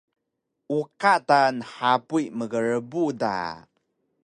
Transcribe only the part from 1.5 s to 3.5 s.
nhapuy mgrbu da!